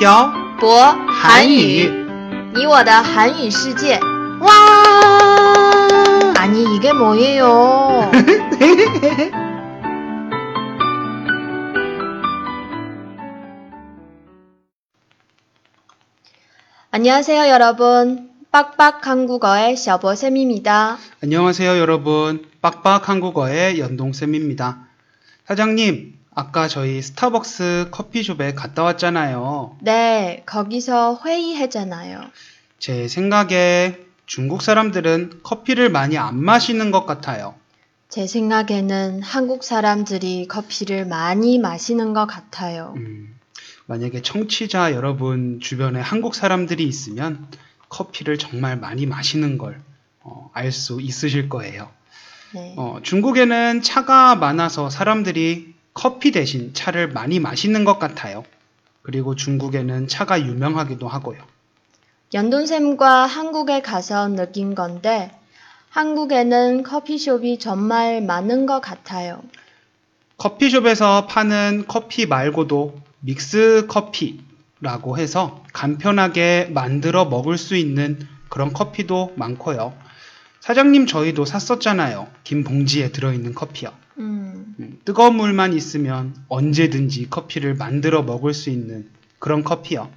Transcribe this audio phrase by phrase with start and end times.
[0.00, 1.90] 漂博韩语
[2.54, 3.98] 你我的韩语世界
[4.40, 4.50] 와
[6.36, 8.10] 아니 이게 뭐예요?
[16.90, 18.30] 안녕하세요 여러분.
[18.50, 20.96] 빡빡 한국어의 셔버쌤입니다.
[21.22, 24.86] 안녕하세요 여러분 빡빡 한국어의 연동쌤입니다
[25.44, 32.21] 사장님 아까 저희 스타벅스 커피숍에 갔다 왔잖아요 네, 거기서 회의했잖아요.
[32.79, 37.55] 제 생각에 중국 사람들은 커피를 많이 안 마시는 것 같아요
[38.07, 42.93] 제 생각에는 한국 사람들이 커피를 많이 마시는 것 같아요.
[42.97, 43.33] 음,
[43.85, 47.47] 만약에 청취자 여러분 주변에 한국 사람들이 있으면
[47.87, 49.81] 커피를 정말 많이 마시는 걸
[50.23, 51.89] 어, 알수 있으실 거예요.
[52.53, 52.73] 네.
[52.75, 58.43] 어, 중국에는 차가 많아서 사람들이 커피 대신 차를 많이 마시는 것 같아요.
[59.01, 61.39] 그리고 중국에는 차가 유명하기도 하고요.
[62.33, 65.31] 연돈샘과 한국에 가서 느낀 건데,
[65.89, 69.41] 한국에는 커피숍이 정말 많은 것 같아요.
[70.37, 78.17] 커피숍에서 파는 커피 말고도 믹스 커피라고 해서 간편하게 만들어 먹을 수 있는
[78.49, 79.93] 그런 커피도 많고요.
[80.61, 82.27] 사장님 저희도 샀었잖아요.
[82.43, 83.91] 긴 봉지에 들어있는 커피요.
[84.61, 89.09] 음, 음, 뜨거운 물만 있으면 언제든지 커피를 만들어 먹을 수 있는
[89.39, 90.09] 그런 커피요.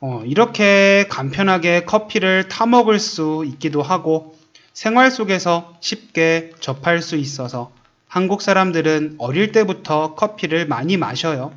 [0.00, 4.36] 어, 이렇게 간편하게 커피를 타 먹을 수 있기도 하고
[4.72, 7.70] 생활 속에서 쉽게 접할 수 있어서
[8.08, 11.52] 한국 사람들은 어릴 때부터 커피를 많이 마셔요.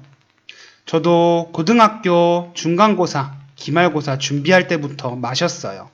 [0.85, 5.89] 저도 고등학교 중간고사, 기말고사 준비할 때부터 마셨어요.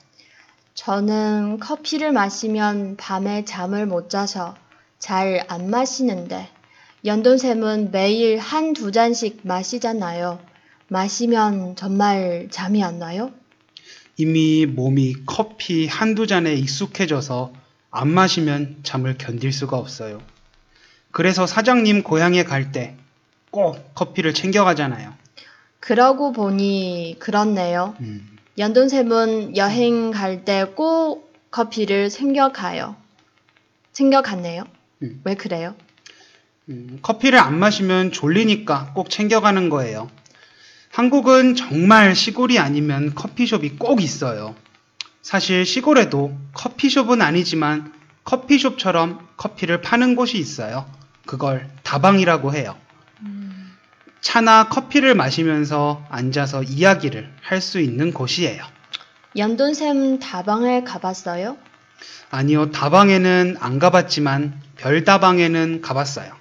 [0.74, 4.54] 저는 커피를 마시면 밤에 잠을 못 자서
[4.98, 6.48] 잘 안 마시는데,
[7.04, 10.40] 연돈샘은 매일 한 두 잔씩 마시잖아요.
[10.88, 13.30] 마시면 정말 잠이 안 와요?
[14.16, 17.52] 이미 몸이 커피 한두 잔에 익숙해져서
[17.90, 20.20] 안 마시면 잠을 견딜 수가 없어요.
[21.10, 22.96] 그래서 사장님 고향에 갈 때
[23.50, 25.14] 꼭 커피를 챙겨가잖아요.
[25.78, 27.94] 그러고 보니 그렇네요.
[28.00, 32.96] 음, 연돈샘은 여행 갈 때 꼭 커피를 챙겨가요.
[33.92, 34.64] 챙겨갔네요.
[35.04, 35.20] 음.
[35.24, 35.74] 왜 그래요?
[36.68, 40.10] 음, 커피를 안 마시면 졸리니까 꼭 챙겨가는 거예요.
[40.90, 44.54] 한국은 정말 시골이 아니면 커피숍이 꼭 있어요.
[45.22, 47.92] 사실 시골에도 커피숍은 아니지만
[48.24, 50.86] 커피숍처럼 커피를 파는 곳이 있어요.
[51.26, 52.76] 그걸 다방이라고 해요.
[54.20, 58.64] 차나 커피를 마시면서 앉아서 이야기를 할 수 있는 곳이에요.
[59.36, 61.56] 연돈샘 다방에 가봤어요?
[62.30, 66.32] 아니요, 다방에는 안 가봤지만 별다방에는 가봤어요.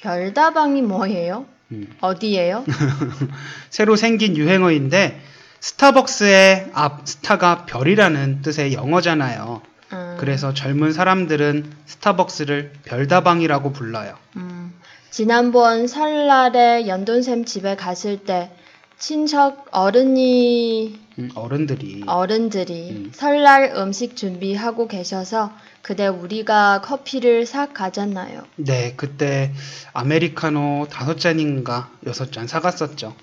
[0.00, 1.46] 별다방이 뭐예요?
[1.72, 2.64] 음, 어디예요?
[3.70, 5.20] 새로 생긴 유행어인데
[5.60, 9.62] 스타벅스의 앞 스타가 별이라는 뜻의 영어잖아요.
[9.92, 14.14] 음, 그래서 젊은 사람들은 스타벅스를 별다방이라고 불러요.
[14.36, 14.74] 음,
[15.10, 18.50] 지난번 설날에 연돈샘 집에 갔을 때
[18.98, 23.10] 친척 어른이 음, 어른들이 어른들이 음.
[23.14, 28.42] 설날 음식 준비하고 계셔서 그때 우리가 커피를 사 가잖아요.
[28.56, 29.52] 네 그때
[29.92, 33.14] 아메리카노 다섯 잔인가 여섯 잔 사갔었죠.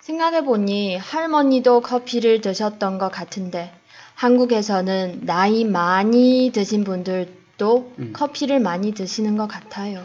[0.00, 3.72] 생각해 보니 할머니도 커피를 드셨던 것 같은데
[4.14, 8.12] 한국에서는 나이 많이 드신 분들도 음.
[8.12, 10.02] 커피를 많이 드시는 것 같아요.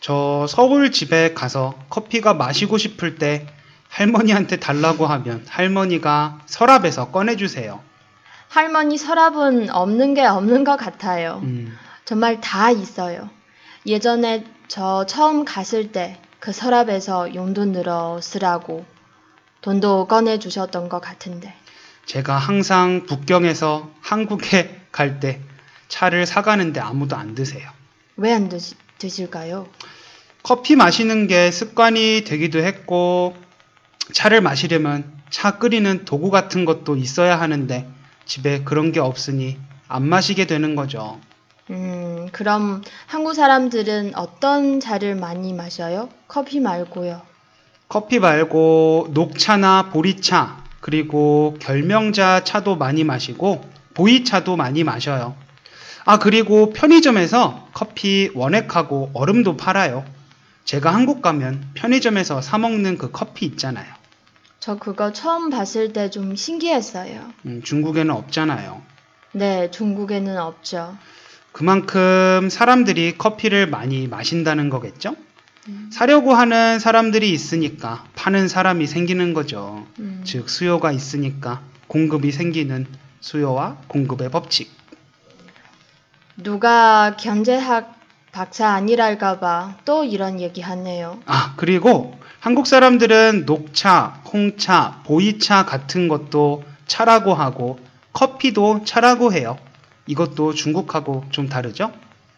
[0.00, 3.46] 저 서울 집에 가서 커피가 마시고 싶을 때
[3.90, 7.80] 할머니한테 달라고 하면 할머니가 서랍에서 꺼내주세요.
[8.48, 11.40] 할머니 서랍은 없는 게 없는 것 같아요.
[11.42, 13.28] 음, 정말 다 있어요.
[13.86, 18.86] 예전에 저 처음 갔을 때 그 서랍에서 용돈 늘어 쓰라고
[19.60, 21.52] 돈도 꺼내 주셨던 것 같은데.
[22.06, 25.40] 제가 항상 북경에서 한국에 갈 때
[25.88, 27.68] 차를 사가는데 아무도 안 드세요.
[28.16, 28.50] 왜 안
[28.98, 29.68] 드실까요?
[30.42, 33.36] 커피 마시는 게 습관이 되기도 했고,
[34.12, 37.86] 차를 마시려면 차 끓이는 도구 같은 것도 있어야 하는데,
[38.24, 39.58] 집에 그런 게 없으니
[39.88, 41.20] 안 마시게 되는 거죠.
[41.70, 46.08] 음, 그럼 한국 사람들은 어떤 차를 많이 마셔요?
[46.26, 47.22] 커피 말고요.
[47.88, 53.64] 커피 말고 녹차나 보리차, 그리고 결명자 차도 많이 마시고,
[53.94, 55.34] 보이차도 많이 마셔요.
[56.04, 60.04] 아, 그리고 편의점에서 커피 원액하고 얼음도 팔아요.
[60.64, 63.99] 제가 한국 가면 편의점에서 사먹는 그 커피 있잖아요.
[64.60, 67.30] 저 그거 처음 봤을 때 좀 신기했어요.
[67.46, 68.82] 음, 중국에는 없잖아요.
[69.32, 70.96] 네, 중국에는 없죠.
[71.52, 75.16] 그만큼 사람들이 커피를 많이 마신다는 거겠죠?
[75.92, 79.86] 사려고 하는 사람들이 있으니까 파는 사람이 생기는 거죠.
[79.98, 80.22] 음.
[80.24, 82.86] 즉 수요가 있으니까 공급이 생기는
[83.20, 84.70] 수요와 공급의 법칙.
[86.36, 87.94] 누가 경제학
[88.32, 91.20] 박사 아니랄까봐 또 이런 얘기 하네요.
[91.26, 97.78] 아, 그리고 한국 사람들은 녹차, 홍차, 보이차 같은 것도 차라고 하고
[98.14, 99.58] 커피도 차라고 해요.
[100.06, 101.92] 이것도 중국하고 좀 다르죠?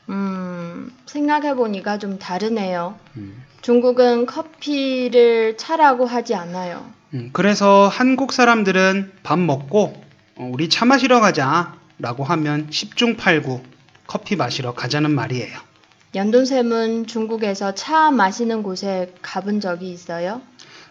[0.08, 2.99] 음, 생각해보니까 좀 다르네요.
[3.16, 3.44] 음.
[3.62, 6.84] 중국은 커피를 차라고 하지 않아요.
[7.14, 10.02] 음, 그래서 한국 사람들은 밥 먹고
[10.34, 13.62] 어, 우리 차 마시러 가자 라고 하면 10중 8구
[14.08, 15.71] 커피 마시러 가자는 말이에요.
[16.14, 20.43] 연돈샘은 중국에서 차 마시는 곳에 가본 적이 있어요?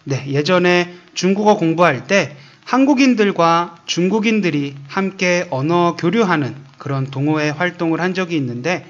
[0.02, 8.36] 네, 예전에 중국어 공부할 때 한국인들과 중국인들이 함께 언어 교류하는 그런 동호회 활동을 한 적이
[8.36, 8.84] 있는데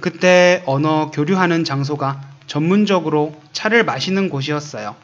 [0.00, 4.94] 그때 언어 교류하는 장소가 전문적으로 차를 마시는 곳이었어요.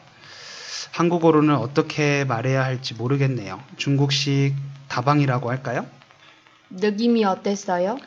[0.91, 3.59] 한국어로는 어떻게 말해야 할지 모르겠네요.
[3.77, 4.53] 중국식
[4.89, 5.87] 다방이라고 할까요?
[6.69, 7.97] 느낌이 어땠어요?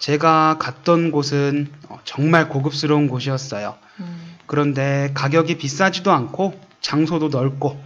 [0.00, 3.76] 제가 갔던 곳은 어, 정말 고급스러운 곳이었어요.
[4.00, 7.78] 음, 그런데 가격이 비싸지도 않고 장소도 넓고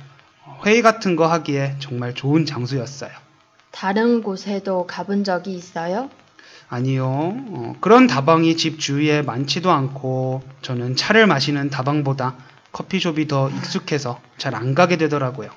[0.47, 3.11] 어, 회의 같은 거 하기에 정말 좋은 장소였어요.
[3.73, 6.09] 다른 곳에도 가본 적이 있어요?
[6.69, 7.07] 아니요.
[7.09, 12.37] 어, 그런 다방이 집 주위에 많지도 않고 저는 차를 마시는 다방보다
[12.71, 15.51] 커피숍이 더 익숙해서 잘 안 가게 되더라고요.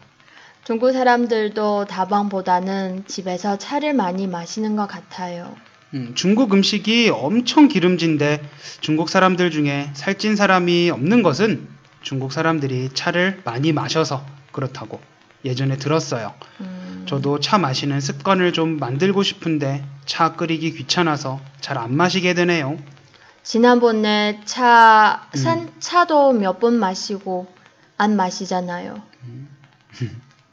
[0.64, 5.56] 중국 사람들도 다방보다는 집에서 차를 많이 마시는 것 같아요.
[5.94, 8.42] 음, 중국 음식이 엄청 기름진데
[8.82, 11.68] 중국 사람들 중에 살찐 사람이 없는 것은
[12.02, 15.00] 중국 사람들이 차를 많이 마셔서 그렇다고
[15.46, 16.34] 예전에 들었어요.
[16.62, 22.78] 음, 저도 차 마시는 습관을 좀 만들고 싶은데 차 끓이기 귀찮아서 잘 안 마시게 되네요.
[23.44, 25.38] 지난번에 차, 음.
[25.38, 27.48] 산, 차도 몇 번 마시고
[27.98, 29.02] 안 마시잖아요.
[29.24, 29.50] 음.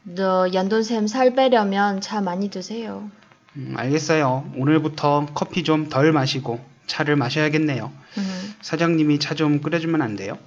[0.03, 3.09] 너 연돈샘 살 빼려면 차 많이 드세요.
[3.57, 4.51] 음, 알겠어요.
[4.55, 7.91] 오늘부터 커피 좀 덜 마시고 차를 마셔야겠네요.
[8.17, 10.37] 음, 사장님이 차 좀 끓여주면 안 돼요?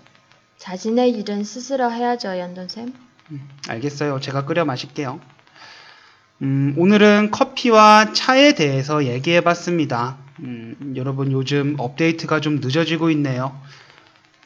[0.58, 2.92] 자신의 일은 스스로 해야죠, 연돈샘.
[3.30, 4.20] 음, 알겠어요.
[4.20, 5.20] 제가 끓여 마실게요.
[6.42, 10.16] 음, 오늘은 커피와 차에 대해서 얘기해 봤습니다.
[10.40, 13.58] 음, 여러분 요즘 업데이트가 좀 늦어지고 있네요.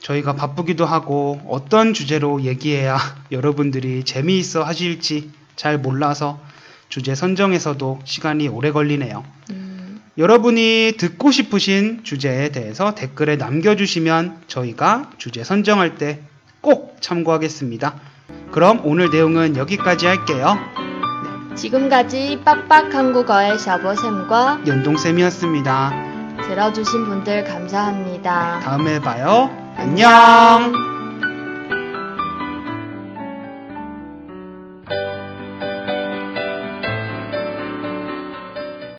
[0.01, 2.99] 저희가 바쁘기도 하고 어떤 주제로 얘기해야
[3.31, 6.41] 여러분들이 재미있어 하실지 잘 몰라서
[6.93, 9.25] 주제 선정에서도 시간이 오래 걸리네요.
[9.49, 16.21] 음, 여러분이 듣고 싶으신 주제에 대해서 댓글에 남겨주시면 저희가 주제 선정할 때
[16.61, 17.95] 꼭 참고하겠습니다.
[18.53, 20.59] 그럼 오늘 내용은 여기까지 할게요.
[21.57, 25.93] 지금까지 빡빡 한국어의 샤버샘과 연동쌤이었습니다.
[26.47, 28.61] 들어주신 분들 감사합니다.
[28.61, 29.51] 다음에 봐요.
[29.79, 30.92] 안녕!